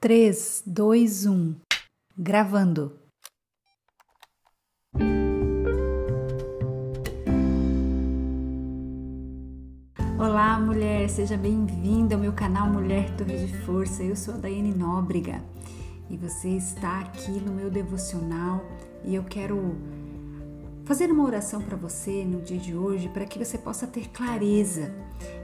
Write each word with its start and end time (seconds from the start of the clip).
3, 0.00 0.62
2, 0.64 1.26
1. 1.26 1.56
Gravando. 2.16 2.96
Olá, 10.16 10.60
mulher, 10.60 11.08
seja 11.10 11.36
bem-vinda 11.36 12.14
ao 12.14 12.20
meu 12.20 12.32
canal 12.32 12.70
Mulher 12.70 13.10
Torre 13.16 13.44
de 13.44 13.52
Força. 13.64 14.04
Eu 14.04 14.14
sou 14.14 14.34
a 14.34 14.36
Daiane 14.36 14.72
Nóbrega 14.72 15.42
e 16.08 16.16
você 16.16 16.50
está 16.50 17.00
aqui 17.00 17.32
no 17.32 17.52
meu 17.52 17.68
devocional 17.68 18.64
e 19.04 19.16
eu 19.16 19.24
quero 19.24 19.76
fazer 20.88 21.12
uma 21.12 21.22
oração 21.22 21.60
para 21.60 21.76
você 21.76 22.24
no 22.24 22.40
dia 22.40 22.56
de 22.56 22.74
hoje 22.74 23.10
para 23.10 23.26
que 23.26 23.38
você 23.38 23.58
possa 23.58 23.86
ter 23.86 24.08
clareza, 24.08 24.90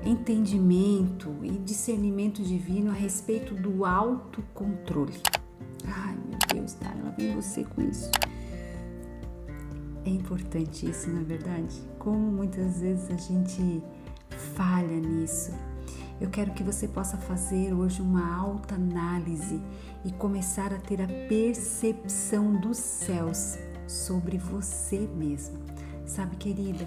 entendimento 0.03 1.37
e 1.43 1.51
discernimento 1.51 2.43
divino 2.43 2.91
a 2.91 2.95
respeito 2.95 3.55
do 3.55 3.85
autocontrole. 3.85 5.21
Ai, 5.87 6.16
meu 6.27 6.38
Deus, 6.51 6.73
tá? 6.73 6.91
Ela 6.99 7.11
vem 7.11 7.35
você 7.35 7.62
com 7.62 7.83
isso. 7.83 8.11
É 10.07 10.09
importante 10.09 10.88
isso, 10.88 11.11
na 11.11 11.21
é 11.21 11.25
verdade? 11.25 11.79
Como 11.99 12.33
muitas 12.33 12.80
vezes 12.80 13.11
a 13.11 13.16
gente 13.19 13.83
falha 14.55 14.99
nisso. 14.99 15.52
Eu 16.23 16.30
quero 16.30 16.52
que 16.52 16.63
você 16.63 16.88
possa 16.88 17.19
fazer 17.19 17.74
hoje 17.74 18.01
uma 18.01 18.35
alta 18.35 18.77
análise 18.77 19.61
e 20.07 20.13
começar 20.13 20.73
a 20.73 20.79
ter 20.79 21.02
a 21.02 21.07
percepção 21.29 22.55
dos 22.55 22.79
céus 22.79 23.59
sobre 23.87 24.38
você 24.38 25.09
mesmo. 25.15 25.59
Sabe, 26.06 26.37
querida, 26.37 26.87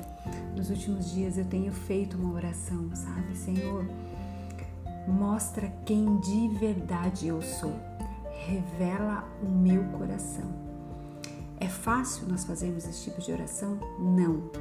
nos 0.55 0.69
últimos 0.69 1.11
dias 1.11 1.37
eu 1.37 1.45
tenho 1.45 1.71
feito 1.71 2.17
uma 2.17 2.33
oração, 2.33 2.89
sabe, 2.95 3.35
Senhor, 3.35 3.83
mostra 5.07 5.73
quem 5.85 6.19
de 6.19 6.47
verdade 6.59 7.27
eu 7.27 7.41
sou, 7.41 7.73
revela 8.45 9.27
o 9.41 9.49
meu 9.49 9.83
coração. 9.97 10.45
É 11.59 11.67
fácil 11.67 12.27
nós 12.27 12.45
fazermos 12.45 12.87
esse 12.87 13.05
tipo 13.05 13.19
de 13.19 13.31
oração? 13.31 13.79
Não, 13.99 14.51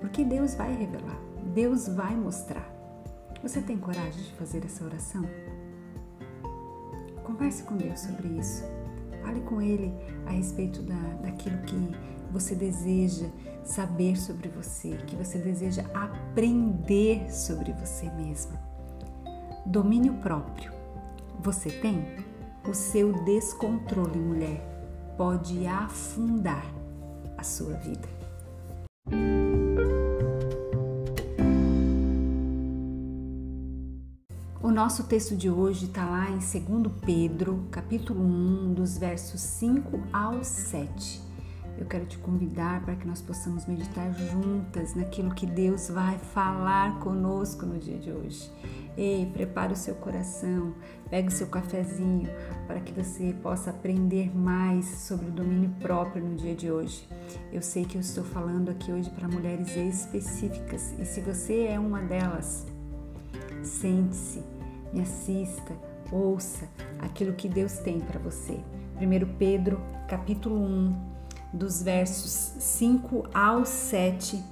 porque 0.00 0.24
Deus 0.24 0.54
vai 0.54 0.72
revelar, 0.72 1.18
Deus 1.52 1.88
vai 1.88 2.14
mostrar. 2.14 2.72
Você 3.42 3.60
tem 3.60 3.76
coragem 3.76 4.22
de 4.22 4.32
fazer 4.34 4.64
essa 4.64 4.84
oração? 4.84 5.24
Converse 7.24 7.64
com 7.64 7.76
Deus 7.76 8.00
sobre 8.00 8.28
isso. 8.28 8.64
Fale 9.26 9.40
com 9.40 9.60
ele 9.60 9.92
a 10.24 10.30
respeito 10.30 10.80
da, 10.82 10.94
daquilo 11.20 11.58
que 11.62 11.90
você 12.30 12.54
deseja 12.54 13.26
saber 13.64 14.16
sobre 14.16 14.48
você, 14.48 14.90
que 15.04 15.16
você 15.16 15.38
deseja 15.38 15.84
aprender 15.92 17.28
sobre 17.28 17.72
você 17.72 18.08
mesma. 18.12 18.54
Domínio 19.66 20.14
próprio. 20.18 20.72
Você 21.40 21.70
tem? 21.70 22.06
O 22.68 22.72
seu 22.72 23.12
descontrole, 23.24 24.16
mulher, 24.16 24.60
pode 25.16 25.66
afundar 25.66 26.64
a 27.36 27.42
sua 27.42 27.74
vida. 27.74 28.08
O 34.66 34.70
nosso 34.72 35.04
texto 35.04 35.36
de 35.36 35.48
hoje 35.48 35.84
está 35.84 36.04
lá 36.04 36.28
em 36.28 36.38
2 36.38 36.92
Pedro, 37.04 37.68
capítulo 37.70 38.20
1, 38.20 38.74
dos 38.74 38.98
versos 38.98 39.40
5 39.40 40.08
ao 40.12 40.42
7. 40.42 41.22
Eu 41.78 41.86
quero 41.86 42.04
te 42.04 42.18
convidar 42.18 42.84
para 42.84 42.96
que 42.96 43.06
nós 43.06 43.22
possamos 43.22 43.64
meditar 43.64 44.12
juntas 44.12 44.92
naquilo 44.96 45.32
que 45.32 45.46
Deus 45.46 45.88
vai 45.88 46.18
falar 46.18 46.98
conosco 46.98 47.64
no 47.64 47.78
dia 47.78 47.96
de 47.96 48.10
hoje. 48.10 48.50
Ei, 48.96 49.30
prepare 49.32 49.72
o 49.72 49.76
seu 49.76 49.94
coração, 49.94 50.74
pegue 51.08 51.28
o 51.28 51.30
seu 51.30 51.46
cafezinho 51.46 52.28
para 52.66 52.80
que 52.80 52.92
você 52.92 53.36
possa 53.40 53.70
aprender 53.70 54.36
mais 54.36 54.84
sobre 54.84 55.28
o 55.28 55.30
domínio 55.30 55.70
próprio 55.78 56.24
no 56.24 56.34
dia 56.34 56.56
de 56.56 56.72
hoje. 56.72 57.08
Eu 57.52 57.62
sei 57.62 57.84
que 57.84 57.96
eu 57.96 58.00
estou 58.00 58.24
falando 58.24 58.68
aqui 58.68 58.90
hoje 58.90 59.10
para 59.10 59.28
mulheres 59.28 59.76
específicas 59.76 60.92
e 60.98 61.04
se 61.04 61.20
você 61.20 61.66
é 61.66 61.78
uma 61.78 62.02
delas, 62.02 62.66
sente-se 63.62 64.55
me 64.92 65.00
assista, 65.00 65.74
ouça 66.10 66.68
aquilo 67.00 67.34
que 67.34 67.48
Deus 67.48 67.78
tem 67.78 68.00
para 68.00 68.18
você. 68.18 68.60
1 69.00 69.36
Pedro, 69.38 69.80
capítulo 70.08 70.56
1, 70.56 70.96
dos 71.52 71.82
versos 71.82 72.54
5 72.58 73.28
ao 73.32 73.64
7, 73.64 74.42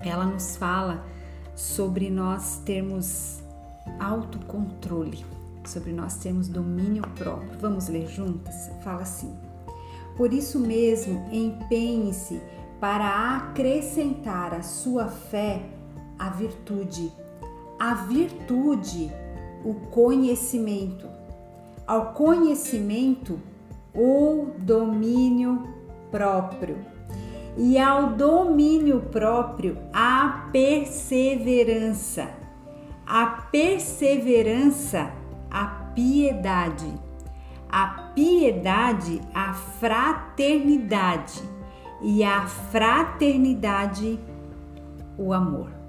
ela 0.00 0.24
nos 0.24 0.56
fala 0.56 1.04
sobre 1.54 2.10
nós 2.10 2.60
termos 2.64 3.42
autocontrole, 3.98 5.24
sobre 5.64 5.92
nós 5.92 6.16
termos 6.16 6.48
domínio 6.48 7.02
próprio. 7.16 7.58
Vamos 7.60 7.88
ler 7.88 8.08
juntas? 8.08 8.70
Fala 8.82 9.02
assim: 9.02 9.36
Por 10.16 10.32
isso 10.32 10.58
mesmo, 10.58 11.28
empenhe-se 11.32 12.40
para 12.80 13.36
acrescentar 13.36 14.54
à 14.54 14.62
sua 14.62 15.06
fé 15.06 15.62
a 16.18 16.30
virtude 16.30 17.12
a 17.82 17.94
virtude, 17.94 19.10
o 19.64 19.74
conhecimento. 19.74 21.08
Ao 21.84 22.12
conhecimento, 22.12 23.40
o 23.92 24.52
domínio 24.56 25.66
próprio. 26.08 26.78
E 27.58 27.76
ao 27.76 28.10
domínio 28.10 29.00
próprio, 29.10 29.78
a 29.92 30.48
perseverança. 30.52 32.30
A 33.04 33.26
perseverança, 33.26 35.10
a 35.50 35.64
piedade. 35.92 36.94
A 37.68 38.12
piedade, 38.14 39.20
a 39.34 39.54
fraternidade. 39.54 41.42
E 42.00 42.22
a 42.22 42.46
fraternidade, 42.46 44.20
o 45.18 45.32
amor. 45.32 45.81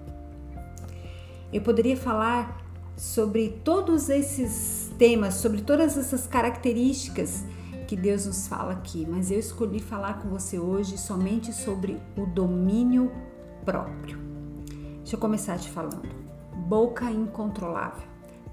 Eu 1.53 1.61
poderia 1.61 1.95
falar 1.95 2.57
sobre 2.97 3.49
todos 3.63 4.09
esses 4.09 4.91
temas, 4.97 5.35
sobre 5.35 5.61
todas 5.61 5.95
essas 5.95 6.25
características 6.25 7.45
que 7.87 7.95
Deus 7.95 8.25
nos 8.25 8.47
fala 8.47 8.73
aqui, 8.73 9.05
mas 9.07 9.29
eu 9.29 9.37
escolhi 9.37 9.79
falar 9.79 10.19
com 10.19 10.29
você 10.29 10.57
hoje 10.57 10.97
somente 10.97 11.53
sobre 11.53 12.01
o 12.17 12.25
domínio 12.25 13.11
próprio. 13.63 14.17
Deixa 14.97 15.15
eu 15.15 15.19
começar 15.19 15.59
te 15.59 15.69
falando. 15.69 16.09
Boca 16.67 17.11
incontrolável, 17.11 18.07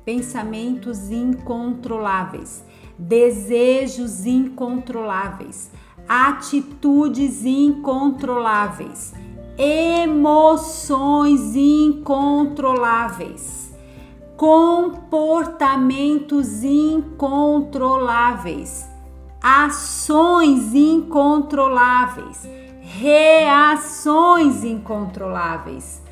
pensamentos 0.04 1.10
incontroláveis, 1.10 2.62
desejos 2.98 4.26
incontroláveis, 4.26 5.70
atitudes 6.06 7.46
incontroláveis 7.46 9.14
emoções 9.62 11.54
incontroláveis, 11.54 13.74
comportamentos 14.34 16.64
incontroláveis, 16.64 18.88
ações 19.42 20.74
incontroláveis, 20.74 22.48
reações 22.80 24.64
incontroláveis, 24.64 26.02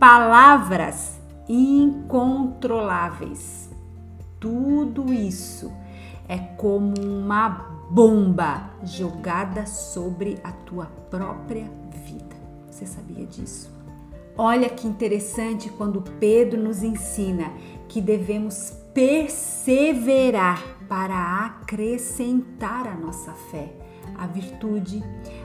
palavras 0.00 1.20
incontroláveis. 1.48 3.70
Tudo 4.40 5.12
isso 5.12 5.70
é 6.28 6.38
como 6.38 6.94
uma 7.00 7.50
bomba 7.88 8.70
jogada 8.82 9.64
sobre 9.64 10.40
a 10.42 10.50
tua 10.50 10.86
própria 11.08 11.70
vida. 12.04 12.39
Você 12.80 12.86
sabia 12.86 13.26
disso? 13.26 13.70
Olha 14.38 14.70
que 14.70 14.88
interessante 14.88 15.68
quando 15.68 16.00
Pedro 16.18 16.58
nos 16.58 16.82
ensina 16.82 17.52
que 17.86 18.00
devemos 18.00 18.72
perseverar 18.94 20.64
para 20.88 21.44
acrescentar 21.44 22.86
a 22.88 22.94
nossa 22.94 23.32
fé, 23.50 23.70
a 24.16 24.26
virtude, 24.26 25.04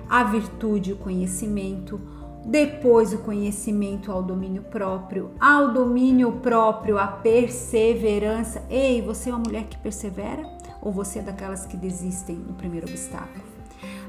a 0.10 0.24
virtude, 0.24 0.94
o 0.94 0.98
conhecimento, 0.98 2.00
depois 2.46 3.12
o 3.12 3.18
conhecimento 3.18 4.14
ao 4.14 4.24
domínio 4.24 4.64
próprio, 4.64 5.32
ao 5.38 5.74
domínio 5.74 6.32
próprio, 6.42 6.98
a 6.98 7.06
perseverança. 7.06 8.64
Ei, 8.70 9.02
você 9.02 9.30
é 9.30 9.34
uma 9.34 9.44
mulher 9.44 9.66
que 9.66 9.78
persevera 9.78 10.48
ou 10.82 10.90
você 10.90 11.20
é 11.20 11.22
daquelas 11.22 11.66
que 11.66 11.76
desistem 11.76 12.38
no 12.38 12.54
primeiro 12.54 12.88
obstáculo? 12.88 13.55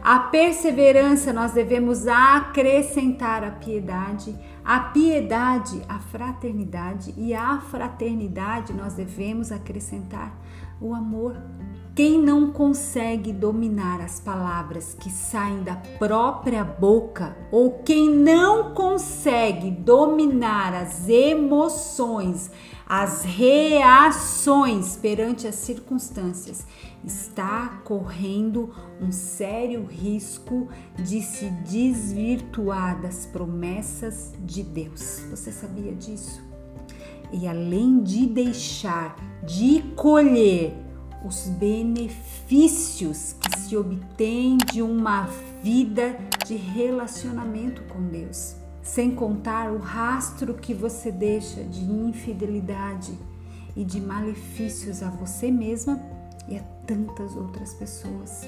A 0.03 0.19
perseverança 0.19 1.33
nós 1.33 1.53
devemos 1.53 2.07
acrescentar 2.07 3.43
a 3.43 3.51
piedade, 3.51 4.37
a 4.65 4.81
piedade, 4.81 5.83
a 5.89 5.99
fraternidade 5.99 7.15
e 7.17 7.35
a 7.35 7.61
fraternidade 7.61 8.73
nós 8.73 8.95
devemos 8.95 9.51
acrescentar 9.51 10.33
o 10.81 10.95
amor. 10.95 11.37
Quem 11.95 12.21
não 12.21 12.53
consegue 12.53 13.33
dominar 13.33 14.03
as 14.03 14.21
palavras 14.21 14.93
que 14.93 15.09
saem 15.09 15.63
da 15.63 15.77
própria 15.99 16.63
boca 16.63 17.35
ou 17.51 17.79
quem 17.83 18.11
não 18.11 18.75
consegue 18.75 19.71
dominar 19.71 20.75
as 20.75 21.09
emoções, 21.09 22.51
as 22.89 23.25
reações 23.25 24.97
perante 24.97 25.49
as 25.49 25.57
circunstâncias, 25.57 26.65
está 27.05 27.81
correndo 27.85 28.73
um 29.01 29.11
sério 29.11 29.85
risco 29.85 30.69
de 30.97 31.21
se 31.21 31.51
desvirtuar 31.69 33.01
das 33.01 33.27
promessas 33.27 34.33
de 34.41 34.63
Deus. 34.63 35.21
Você 35.31 35.51
sabia 35.51 35.93
disso? 35.93 36.41
E 37.33 37.49
além 37.49 38.03
de 38.05 38.25
deixar 38.27 39.17
de 39.45 39.83
colher 39.97 40.73
os 41.25 41.49
benefícios 41.49 43.33
que 43.33 43.59
se 43.59 43.77
obtém 43.77 44.57
de 44.73 44.81
uma 44.81 45.29
vida 45.61 46.17
de 46.47 46.55
relacionamento 46.55 47.83
com 47.93 48.01
Deus, 48.07 48.55
sem 48.87 49.11
contar 49.11 49.73
o 49.73 49.79
rastro 49.79 50.55
que 50.55 50.73
você 50.73 51.11
deixa 51.11 51.65
de 51.65 51.85
infidelidade 51.85 53.19
e 53.75 53.85
de 53.85 54.01
malefícios 54.01 55.03
a 55.03 55.11
você 55.11 55.51
mesma 55.51 56.01
e 56.49 56.57
a 56.57 56.63
tantas 56.87 57.35
outras 57.37 57.75
pessoas. 57.75 58.47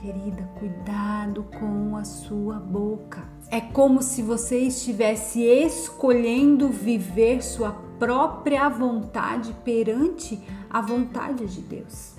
Querida, 0.00 0.42
cuidado 0.58 1.44
com 1.60 1.96
a 1.96 2.04
sua 2.04 2.54
boca. 2.54 3.22
É 3.50 3.60
como 3.60 4.02
se 4.02 4.22
você 4.22 4.58
estivesse 4.58 5.42
escolhendo 5.42 6.70
viver 6.70 7.42
sua 7.42 7.72
própria 7.98 8.68
vontade 8.70 9.54
perante 9.64 10.42
a 10.70 10.80
vontade 10.80 11.46
de 11.46 11.60
Deus 11.60 12.14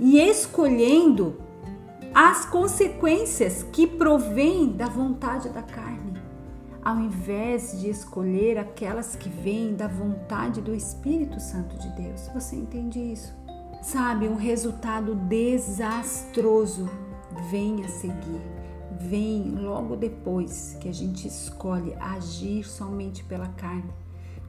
e 0.00 0.18
escolhendo 0.18 1.36
as 2.14 2.46
consequências 2.46 3.62
que 3.64 3.86
provêm 3.86 4.72
da 4.72 4.86
vontade 4.86 5.50
da 5.50 5.62
carne, 5.62 6.05
ao 6.86 7.00
invés 7.00 7.80
de 7.80 7.90
escolher 7.90 8.56
aquelas 8.56 9.16
que 9.16 9.28
vêm 9.28 9.74
da 9.74 9.88
vontade 9.88 10.60
do 10.60 10.72
Espírito 10.72 11.40
Santo 11.40 11.76
de 11.76 11.88
Deus. 12.00 12.30
Você 12.32 12.54
entende 12.54 13.00
isso? 13.00 13.34
Sabe, 13.82 14.28
um 14.28 14.36
resultado 14.36 15.16
desastroso 15.16 16.88
vem 17.50 17.84
a 17.84 17.88
seguir. 17.88 18.40
Vem 19.00 19.56
logo 19.56 19.96
depois 19.96 20.76
que 20.80 20.88
a 20.88 20.94
gente 20.94 21.26
escolhe 21.26 21.92
agir 21.96 22.62
somente 22.62 23.24
pela 23.24 23.48
carne. 23.48 23.92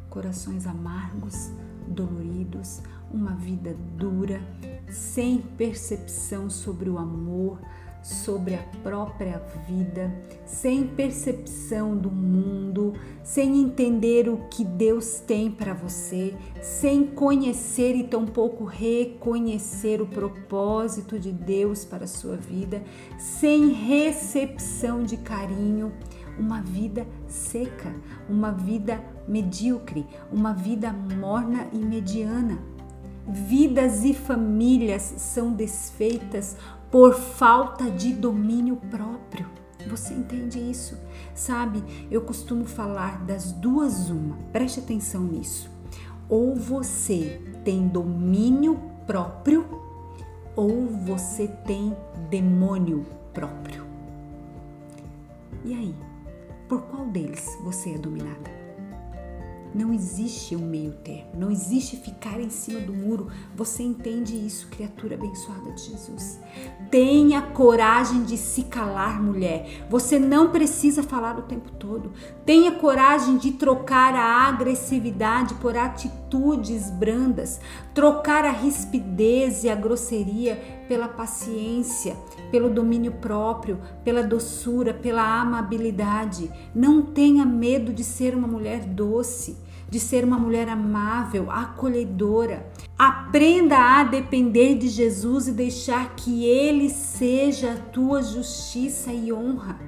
Corações 0.07 0.67
amargos, 0.67 1.51
doloridos, 1.87 2.83
uma 3.11 3.33
vida 3.33 3.75
dura, 3.97 4.39
sem 4.87 5.39
percepção 5.41 6.51
sobre 6.51 6.87
o 6.87 6.99
amor, 6.99 7.59
sobre 8.07 8.55
a 8.55 8.63
própria 8.81 9.37
vida, 9.67 10.13
sem 10.45 10.87
percepção 10.87 11.97
do 11.97 12.09
mundo, 12.09 12.93
sem 13.21 13.59
entender 13.59 14.29
o 14.29 14.47
que 14.49 14.63
Deus 14.63 15.19
tem 15.19 15.51
para 15.51 15.73
você, 15.73 16.33
sem 16.61 17.05
conhecer 17.05 17.95
e 17.95 18.05
tampouco 18.05 18.63
reconhecer 18.63 20.01
o 20.01 20.07
propósito 20.07 21.19
de 21.19 21.33
Deus 21.33 21.83
para 21.83 22.05
a 22.05 22.07
sua 22.07 22.37
vida, 22.37 22.81
sem 23.17 23.71
recepção 23.71 25.03
de 25.03 25.17
carinho, 25.17 25.91
uma 26.39 26.61
vida 26.61 27.05
seca, 27.27 27.93
uma 28.29 28.51
vida 28.51 29.03
medíocre, 29.27 30.05
uma 30.31 30.53
vida 30.53 30.93
morna 30.93 31.67
e 31.73 31.77
mediana. 31.77 32.57
Vidas 33.29 34.05
e 34.05 34.13
famílias 34.13 35.01
são 35.01 35.51
desfeitas 35.51 36.55
por 36.91 37.13
falta 37.13 37.89
de 37.89 38.13
domínio 38.13 38.77
próprio. 38.89 39.47
Você 39.89 40.13
entende 40.13 40.59
isso? 40.59 40.97
Sabe, 41.33 41.83
eu 42.11 42.21
costumo 42.21 42.65
falar 42.65 43.23
das 43.25 43.51
duas 43.51 44.09
uma. 44.09 44.37
Preste 44.51 44.79
atenção 44.79 45.21
nisso. 45.23 45.69
Ou 46.27 46.55
você 46.55 47.41
tem 47.63 47.87
domínio 47.87 48.79
próprio 49.05 49.65
ou 50.55 50.87
você 50.87 51.47
tem 51.47 51.95
demônio 52.29 53.05
próprio. 53.33 53.85
E 55.63 55.73
aí, 55.73 55.95
por 56.67 56.81
qual 56.83 57.05
deles 57.05 57.57
você 57.63 57.93
é 57.93 57.97
dominada? 57.97 58.56
Não 59.77 59.93
existe 59.93 60.55
um 60.55 60.65
meio 60.65 60.93
termo, 61.03 61.29
não 61.37 61.51
existe 61.51 61.97
ficar 61.97 62.39
em 62.39 62.49
cima 62.49 62.79
do 62.79 62.91
muro. 62.91 63.27
Você 63.55 63.83
entende 63.83 64.33
isso, 64.35 64.67
criatura 64.69 65.13
abençoada 65.13 65.71
de 65.73 65.83
Jesus? 65.83 66.39
Tenha 66.89 67.43
coragem 67.43 68.23
de 68.23 68.37
se 68.37 68.63
calar, 68.63 69.21
mulher. 69.21 69.85
Você 69.87 70.17
não 70.17 70.49
precisa 70.49 71.03
falar 71.03 71.37
o 71.37 71.43
tempo 71.43 71.69
todo. 71.73 72.11
Tenha 72.43 72.71
coragem 72.71 73.37
de 73.37 73.51
trocar 73.51 74.15
a 74.15 74.47
agressividade 74.47 75.53
por 75.55 75.77
atitudes 75.77 76.89
brandas, 76.89 77.61
trocar 77.93 78.45
a 78.45 78.51
rispidez 78.51 79.63
e 79.63 79.69
a 79.69 79.75
grosseria 79.75 80.55
pela 80.87 81.07
paciência, 81.07 82.17
pelo 82.49 82.67
domínio 82.67 83.11
próprio, 83.11 83.79
pela 84.03 84.23
doçura, 84.23 84.91
pela 84.91 85.39
amabilidade. 85.39 86.51
Não 86.73 87.03
tenha 87.03 87.45
medo 87.45 87.93
de 87.93 88.03
ser 88.03 88.33
uma 88.33 88.47
mulher 88.47 88.85
doce, 88.85 89.66
de 89.89 89.99
ser 89.99 90.23
uma 90.23 90.37
mulher 90.37 90.67
amável, 90.69 91.49
acolhedora. 91.49 92.67
Aprenda 92.97 93.77
a 93.77 94.03
depender 94.03 94.75
de 94.75 94.87
Jesus 94.89 95.47
e 95.47 95.51
deixar 95.51 96.15
que 96.15 96.45
Ele 96.45 96.89
seja 96.89 97.73
a 97.73 97.77
tua 97.77 98.21
justiça 98.21 99.11
e 99.11 99.31
honra. 99.31 99.79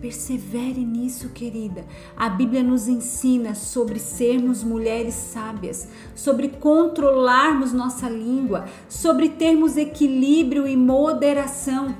Persevere 0.00 0.82
nisso, 0.82 1.28
querida. 1.28 1.84
A 2.16 2.30
Bíblia 2.30 2.62
nos 2.62 2.88
ensina 2.88 3.54
sobre 3.54 3.98
sermos 3.98 4.64
mulheres 4.64 5.12
sábias, 5.12 5.88
sobre 6.14 6.48
controlarmos 6.48 7.72
nossa 7.72 8.08
língua, 8.08 8.64
sobre 8.88 9.28
termos 9.28 9.76
equilíbrio 9.76 10.66
e 10.66 10.74
moderação. 10.74 11.94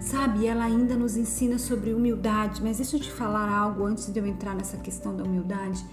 Sabe, 0.00 0.46
ela 0.46 0.64
ainda 0.64 0.94
nos 0.94 1.16
ensina 1.16 1.58
sobre 1.58 1.92
humildade, 1.92 2.62
mas 2.62 2.76
deixa 2.76 2.96
eu 2.96 3.00
te 3.00 3.10
falar 3.10 3.50
algo 3.50 3.84
antes 3.84 4.10
de 4.12 4.18
eu 4.18 4.26
entrar 4.26 4.54
nessa 4.54 4.76
questão 4.76 5.14
da 5.14 5.24
humildade. 5.24 5.84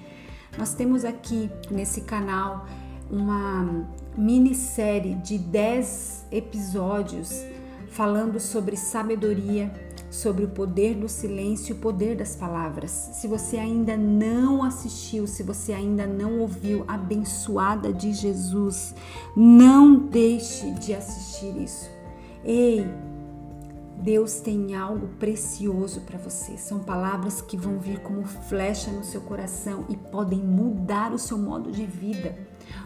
Nós 0.58 0.74
temos 0.74 1.06
aqui 1.06 1.50
nesse 1.70 2.02
canal 2.02 2.66
uma 3.10 3.88
minissérie 4.18 5.16
de 5.16 5.38
10 5.38 6.26
episódios 6.32 7.46
falando 7.90 8.40
sobre 8.40 8.76
sabedoria 8.76 9.72
sobre 10.10 10.46
o 10.46 10.50
poder 10.50 10.96
do 10.96 11.08
silêncio 11.08 11.74
e 11.74 11.78
o 11.78 11.82
poder 11.82 12.16
das 12.16 12.36
palavras. 12.36 12.92
Se 12.92 13.28
você 13.28 13.58
ainda 13.58 13.98
não 13.98 14.64
assistiu, 14.64 15.28
se 15.28 15.44
você 15.44 15.74
ainda 15.74 16.08
não 16.08 16.40
ouviu, 16.40 16.84
abençoada 16.88 17.92
de 17.92 18.14
Jesus, 18.14 18.96
não 19.36 19.96
deixe 19.96 20.72
de 20.72 20.94
assistir 20.94 21.56
isso. 21.62 21.90
Ei, 22.44 22.88
Deus 23.98 24.40
tem 24.40 24.76
algo 24.76 25.08
precioso 25.20 26.02
para 26.02 26.20
você. 26.20 26.58
São 26.58 26.80
palavras 26.80 27.42
que 27.42 27.58
vão 27.58 27.80
vir 27.80 28.00
como 28.00 28.24
flecha 28.24 28.92
no 28.92 29.04
seu 29.04 29.22
coração 29.22 29.86
e 29.90 29.98
podem 29.98 30.40
mudar 30.40 31.12
o 31.14 31.20
seu 31.20 31.38
modo 31.38 31.72
de 31.72 31.86
vida. 31.86 32.38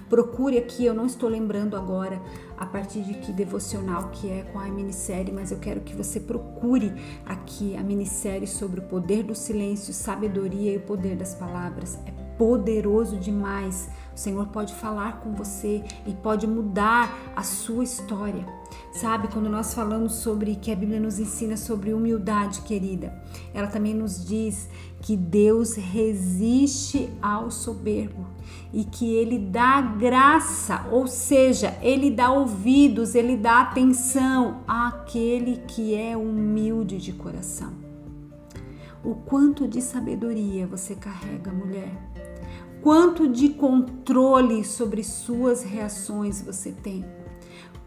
Procure 0.10 0.58
aqui, 0.58 0.86
eu 0.86 0.94
não 0.94 1.06
estou 1.06 1.30
lembrando 1.30 1.76
agora 1.76 2.22
a 2.58 2.66
partir 2.66 3.02
de 3.02 3.16
que 3.16 3.32
devocional 3.32 4.10
que 4.10 4.30
é 4.30 4.44
com 4.44 4.60
a 4.60 4.68
minissérie, 4.68 5.34
mas 5.34 5.52
eu 5.52 5.60
quero 5.60 5.82
que 5.82 5.96
você 5.96 6.20
procure 6.20 6.94
aqui 7.26 7.76
a 7.76 7.82
minissérie 7.82 8.48
sobre 8.48 8.80
o 8.80 8.84
poder 8.84 9.24
do 9.24 9.34
silêncio, 9.34 9.94
sabedoria 9.94 10.74
e 10.74 10.78
o 10.78 10.82
poder 10.82 11.16
das 11.16 11.34
palavras. 11.34 11.98
É 12.06 12.12
poderoso 12.38 13.18
demais. 13.18 13.90
O 14.16 14.18
Senhor 14.18 14.48
pode 14.48 14.74
falar 14.74 15.22
com 15.22 15.34
você 15.34 15.84
e 16.06 16.14
pode 16.14 16.46
mudar 16.48 17.16
a 17.36 17.44
sua 17.44 17.84
história. 17.84 18.46
Sabe, 19.02 19.30
quando 19.30 19.50
nós 19.50 19.74
falamos 19.74 20.14
sobre 20.14 20.54
que 20.54 20.72
a 20.72 20.76
Bíblia 20.76 21.00
nos 21.00 21.18
ensina 21.18 21.58
sobre 21.58 21.92
humildade, 21.92 22.62
querida, 22.62 23.12
ela 23.52 23.66
também 23.66 23.96
nos 23.96 24.24
diz 24.24 24.70
que 25.02 25.18
Deus 25.18 25.74
resiste 25.74 27.10
ao 27.20 27.50
soberbo 27.50 28.28
e 28.72 28.84
que 28.84 29.12
ele 29.12 29.40
dá 29.40 29.82
graça, 29.82 30.86
ou 30.92 31.08
seja, 31.08 31.76
ele 31.82 32.12
dá 32.12 32.32
ouvidos, 32.32 33.16
ele 33.16 33.36
dá 33.36 33.62
atenção 33.62 34.62
àquele 34.68 35.64
que 35.68 35.96
é 35.96 36.16
humilde 36.16 37.00
de 37.00 37.12
coração. 37.12 37.74
O 39.04 39.16
quanto 39.16 39.68
de 39.68 39.82
sabedoria 39.82 40.68
você 40.68 40.94
carrega, 40.94 41.52
mulher? 41.52 41.92
Quanto 42.84 43.28
de 43.28 43.50
controle 43.50 44.64
sobre 44.64 45.04
suas 45.04 45.64
reações 45.64 46.40
você 46.40 46.72
tem? 46.72 47.04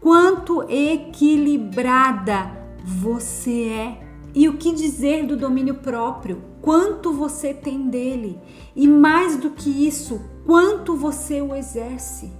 Quanto 0.05 0.61
equilibrada 0.69 2.51
você 2.83 3.69
é? 3.69 4.07
E 4.35 4.47
o 4.47 4.55
que 4.55 4.71
dizer 4.71 5.25
do 5.25 5.35
domínio 5.35 5.79
próprio? 5.79 6.43
Quanto 6.61 7.11
você 7.11 7.55
tem 7.55 7.89
dele? 7.89 8.39
E 8.75 8.87
mais 8.87 9.35
do 9.35 9.49
que 9.49 9.67
isso, 9.67 10.21
quanto 10.45 10.95
você 10.95 11.41
o 11.41 11.55
exerce? 11.55 12.31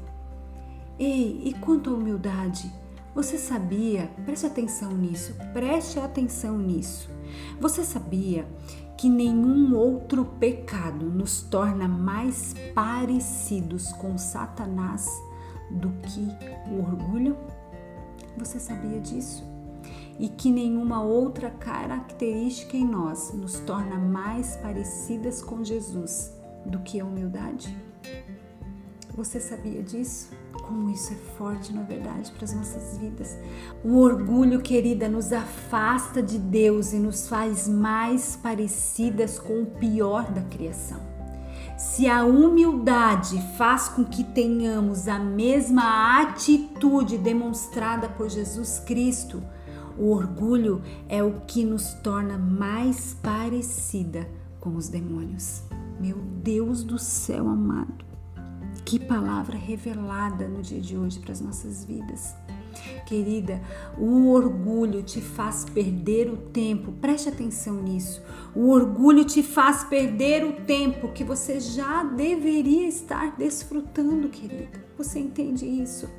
Ei, 1.00 1.42
e 1.44 1.56
quanto 1.56 1.90
à 1.90 1.94
humildade? 1.96 2.72
Você 3.16 3.36
sabia? 3.36 4.12
Preste 4.28 4.46
atenção 4.46 4.92
nisso, 4.92 5.34
preste 5.52 5.98
atenção 5.98 6.60
nisso. 6.60 7.10
Você 7.60 7.84
sabia 7.84 8.48
que 8.96 9.10
nenhum 9.10 9.76
outro 9.76 10.24
pecado 10.24 11.08
nos 11.08 11.42
torna 11.42 11.88
mais 11.88 12.54
parecidos 12.76 13.92
com 13.94 14.20
Satanás 14.20 15.10
do 15.72 15.90
que 16.04 16.28
o 16.70 16.78
orgulho? 16.78 17.36
Você 18.38 18.60
sabia 18.60 19.00
disso? 19.00 19.44
E 20.20 20.30
que 20.30 20.52
nenhuma 20.52 21.02
outra 21.02 21.50
característica 21.50 22.78
em 22.78 22.86
nós 22.86 23.34
nos 23.34 23.60
torna 23.60 23.98
mais 23.98 24.56
parecidas 24.58 25.42
com 25.42 25.64
Jesus 25.64 26.32
do 26.66 26.80
que 26.80 27.00
a 27.00 27.06
humildade? 27.06 27.76
Você 29.16 29.40
sabia 29.40 29.82
disso? 29.82 30.30
Como 30.52 30.90
isso 30.90 31.14
é 31.14 31.16
forte, 31.38 31.74
na 31.74 31.84
verdade, 31.84 32.32
para 32.32 32.44
as 32.44 32.54
nossas 32.54 32.98
vidas. 32.98 33.38
O 33.84 33.98
orgulho, 33.98 34.62
querida, 34.62 35.08
nos 35.08 35.32
afasta 35.32 36.22
de 36.22 36.38
Deus 36.38 36.92
e 36.92 36.98
nos 36.98 37.28
faz 37.28 37.68
mais 37.68 38.36
parecidas 38.36 39.40
com 39.40 39.62
o 39.62 39.66
pior 39.66 40.30
da 40.32 40.42
criação. 40.42 41.15
Se 41.78 42.08
a 42.08 42.24
humildade 42.24 43.42
faz 43.58 43.90
com 43.90 44.06
que 44.06 44.24
tenhamos 44.24 45.10
a 45.10 45.20
mesma 45.20 46.22
atitude 46.22 47.18
demonstrada 47.18 48.08
por 48.08 48.30
Jesus 48.30 48.80
Cristo, 48.80 49.44
o 49.98 50.12
orgulho 50.12 50.82
é 51.10 51.22
o 51.22 51.42
que 51.42 51.66
nos 51.66 51.94
torna 51.96 52.38
mais 52.38 53.14
parecida 53.16 54.26
com 54.60 54.76
os 54.76 54.88
demônios. 54.88 55.64
Meu 56.00 56.18
Deus 56.42 56.82
do 56.82 56.98
céu 56.98 57.48
amado. 57.48 58.06
Que 58.86 58.98
palavra 58.98 59.58
revelada 59.58 60.48
no 60.48 60.62
dia 60.62 60.80
de 60.80 60.98
hoje 60.98 61.20
para 61.20 61.34
as 61.34 61.42
nossas 61.42 61.84
vidas. 61.84 62.36
Querida, 63.06 63.62
o 63.98 64.30
orgulho 64.30 65.04
te 65.04 65.22
faz 65.22 65.64
perder 65.64 66.28
o 66.28 66.38
tempo, 66.38 66.92
preste 66.94 67.30
atenção 67.30 67.76
nisso. 67.76 68.24
O 68.56 68.70
orgulho 68.70 69.24
te 69.24 69.44
faz 69.44 69.84
perder 69.84 70.44
o 70.44 70.54
tempo 70.66 71.12
que 71.14 71.24
você 71.24 71.60
já 71.60 72.04
deveria 72.04 72.88
estar 72.88 73.36
desfrutando, 73.38 74.30
querida. 74.30 74.84
Você 74.98 75.20
entende 75.20 75.66
isso? 75.66 76.10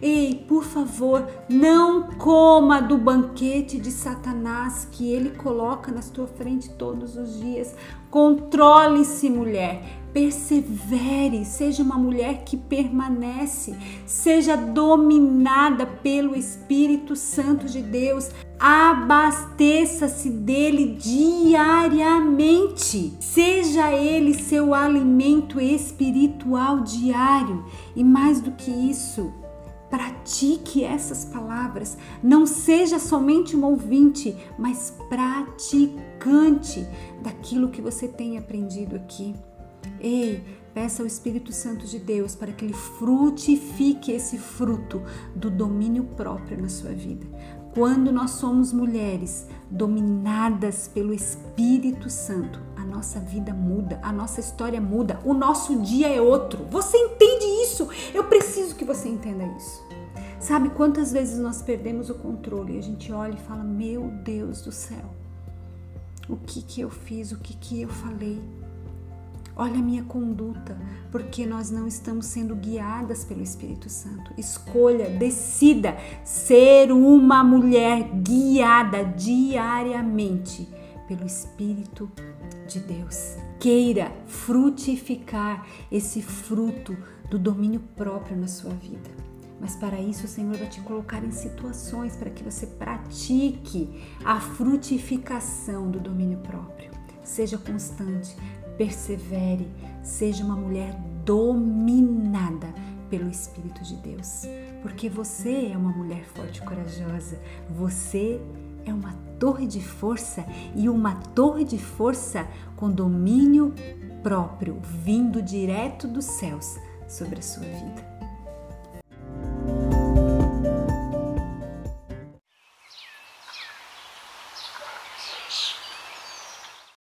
Ei, 0.00 0.44
por 0.48 0.64
favor, 0.64 1.28
não 1.48 2.10
coma 2.12 2.80
do 2.80 2.96
banquete 2.96 3.78
de 3.78 3.90
Satanás 3.90 4.86
que 4.90 5.10
ele 5.12 5.30
coloca 5.30 5.90
na 5.90 6.00
sua 6.00 6.26
frente 6.26 6.70
todos 6.70 7.16
os 7.16 7.40
dias. 7.40 7.74
Controle-se, 8.10 9.28
mulher. 9.28 9.99
Persevere, 10.12 11.44
seja 11.44 11.84
uma 11.84 11.96
mulher 11.96 12.42
que 12.44 12.56
permanece, 12.56 13.76
seja 14.04 14.56
dominada 14.56 15.86
pelo 15.86 16.36
Espírito 16.36 17.14
Santo 17.14 17.66
de 17.66 17.80
Deus. 17.80 18.28
Abasteça-se 18.58 20.30
dele 20.30 20.96
diariamente. 20.98 23.14
Seja 23.20 23.92
ele 23.92 24.34
seu 24.34 24.74
alimento 24.74 25.60
espiritual 25.60 26.80
diário. 26.80 27.64
E 27.94 28.02
mais 28.02 28.40
do 28.40 28.50
que 28.52 28.70
isso, 28.70 29.32
pratique 29.88 30.82
essas 30.84 31.24
palavras. 31.24 31.96
Não 32.22 32.46
seja 32.46 32.98
somente 32.98 33.56
um 33.56 33.64
ouvinte, 33.64 34.36
mas 34.58 34.94
praticante 35.08 36.86
daquilo 37.22 37.70
que 37.70 37.80
você 37.80 38.08
tem 38.08 38.36
aprendido 38.38 38.96
aqui. 38.96 39.34
Ei, 40.00 40.42
peça 40.72 41.02
ao 41.02 41.06
Espírito 41.06 41.52
Santo 41.52 41.86
de 41.86 41.98
Deus 41.98 42.34
para 42.34 42.52
que 42.52 42.64
ele 42.64 42.74
frutifique 42.74 44.12
esse 44.12 44.38
fruto 44.38 45.02
do 45.34 45.50
domínio 45.50 46.04
próprio 46.16 46.60
na 46.60 46.68
sua 46.68 46.90
vida. 46.90 47.26
Quando 47.74 48.10
nós 48.10 48.32
somos 48.32 48.72
mulheres 48.72 49.46
dominadas 49.70 50.88
pelo 50.88 51.12
Espírito 51.12 52.10
Santo, 52.10 52.60
a 52.76 52.84
nossa 52.84 53.20
vida 53.20 53.54
muda, 53.54 54.00
a 54.02 54.12
nossa 54.12 54.40
história 54.40 54.80
muda, 54.80 55.20
o 55.24 55.32
nosso 55.32 55.80
dia 55.80 56.08
é 56.08 56.20
outro. 56.20 56.64
Você 56.70 56.96
entende 56.96 57.44
isso? 57.62 57.88
Eu 58.12 58.24
preciso 58.24 58.74
que 58.74 58.84
você 58.84 59.08
entenda 59.08 59.44
isso. 59.56 59.80
Sabe 60.40 60.70
quantas 60.70 61.12
vezes 61.12 61.38
nós 61.38 61.62
perdemos 61.62 62.08
o 62.08 62.14
controle 62.14 62.74
e 62.74 62.78
a 62.78 62.82
gente 62.82 63.12
olha 63.12 63.34
e 63.34 63.46
fala: 63.46 63.62
Meu 63.62 64.08
Deus 64.24 64.62
do 64.62 64.72
céu, 64.72 65.14
o 66.28 66.36
que 66.36 66.62
que 66.62 66.80
eu 66.80 66.90
fiz, 66.90 67.30
o 67.30 67.38
que 67.38 67.54
que 67.54 67.82
eu 67.82 67.88
falei? 67.88 68.40
Olha 69.60 69.78
a 69.78 69.82
minha 69.82 70.02
conduta, 70.04 70.74
porque 71.12 71.44
nós 71.44 71.70
não 71.70 71.86
estamos 71.86 72.24
sendo 72.24 72.56
guiadas 72.56 73.24
pelo 73.24 73.42
Espírito 73.42 73.90
Santo. 73.90 74.32
Escolha, 74.38 75.10
decida 75.10 75.98
ser 76.24 76.90
uma 76.90 77.44
mulher 77.44 78.08
guiada 78.22 79.04
diariamente 79.04 80.66
pelo 81.06 81.26
Espírito 81.26 82.10
de 82.66 82.80
Deus. 82.80 83.36
Queira 83.58 84.10
frutificar 84.26 85.66
esse 85.92 86.22
fruto 86.22 86.96
do 87.28 87.38
domínio 87.38 87.80
próprio 87.94 88.38
na 88.38 88.48
sua 88.48 88.72
vida. 88.72 89.10
Mas 89.60 89.76
para 89.76 90.00
isso 90.00 90.24
o 90.24 90.28
Senhor 90.28 90.56
vai 90.56 90.70
te 90.70 90.80
colocar 90.80 91.22
em 91.22 91.32
situações 91.32 92.16
para 92.16 92.30
que 92.30 92.42
você 92.42 92.66
pratique 92.66 93.90
a 94.24 94.40
frutificação 94.40 95.90
do 95.90 96.00
domínio 96.00 96.38
próprio. 96.38 96.90
Seja 97.22 97.58
constante, 97.58 98.34
persevere, 98.80 99.70
seja 100.02 100.42
uma 100.42 100.56
mulher 100.56 100.94
dominada 101.22 102.72
pelo 103.10 103.28
Espírito 103.28 103.82
de 103.82 103.94
Deus, 103.96 104.44
porque 104.80 105.06
você 105.06 105.70
é 105.70 105.76
uma 105.76 105.92
mulher 105.92 106.24
forte 106.24 106.62
e 106.62 106.64
corajosa, 106.64 107.38
você 107.68 108.40
é 108.86 108.94
uma 108.94 109.12
torre 109.38 109.66
de 109.66 109.82
força 109.82 110.46
e 110.74 110.88
uma 110.88 111.14
torre 111.14 111.62
de 111.62 111.76
força 111.76 112.48
com 112.74 112.90
domínio 112.90 113.74
próprio, 114.22 114.80
vindo 114.80 115.42
direto 115.42 116.08
dos 116.08 116.24
céus 116.24 116.78
sobre 117.06 117.40
a 117.40 117.42
sua 117.42 117.64
vida. 117.64 118.09